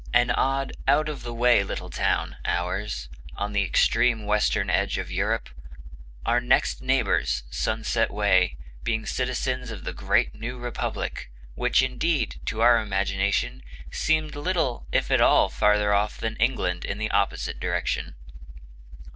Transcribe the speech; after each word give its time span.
An 0.15 0.31
odd, 0.31 0.73
out 0.87 1.07
of 1.09 1.21
the 1.21 1.31
way 1.31 1.63
little 1.63 1.91
town, 1.91 2.35
ours, 2.43 3.07
on 3.35 3.51
the 3.53 3.61
extreme 3.61 4.25
western 4.25 4.67
edge 4.67 4.97
of 4.97 5.11
Europe; 5.11 5.47
our 6.25 6.41
next 6.41 6.81
neighbors, 6.81 7.43
sunset 7.51 8.09
way, 8.09 8.57
being 8.81 9.05
citizens 9.05 9.69
of 9.69 9.83
the 9.83 9.93
great 9.93 10.33
new 10.33 10.57
republic, 10.57 11.29
which 11.53 11.83
indeed, 11.83 12.41
to 12.45 12.61
our 12.61 12.79
imagination, 12.79 13.61
seemed 13.91 14.35
little 14.35 14.87
if 14.91 15.11
at 15.11 15.21
all 15.21 15.49
farther 15.49 15.93
off 15.93 16.17
than 16.17 16.35
England 16.37 16.83
in 16.83 16.97
the 16.97 17.11
opposite 17.11 17.59
direction." 17.59 18.15